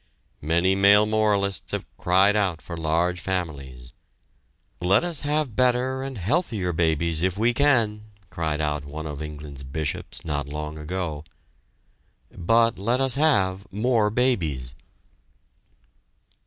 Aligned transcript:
Many 0.41 0.73
male 0.73 1.05
moralists 1.05 1.73
have 1.73 1.85
cried 1.95 2.35
out 2.35 2.59
for 2.59 2.75
large 2.75 3.19
families. 3.19 3.93
"Let 4.79 5.03
us 5.03 5.21
have 5.21 5.55
better 5.55 6.01
and 6.01 6.17
healthier 6.17 6.73
babies 6.73 7.21
if 7.21 7.37
we 7.37 7.53
can," 7.53 8.05
cried 8.31 8.61
out 8.61 8.83
one 8.83 9.05
of 9.05 9.21
England's 9.21 9.61
bishops, 9.63 10.25
not 10.25 10.49
long 10.49 10.79
ago, 10.79 11.23
"but 12.35 12.79
let 12.79 12.99
us 12.99 13.13
have 13.13 13.71
more 13.71 14.09
babies!" 14.09 14.73